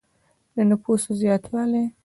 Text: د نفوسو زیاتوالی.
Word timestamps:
د 0.55 0.57
نفوسو 0.69 1.09
زیاتوالی. 1.21 1.85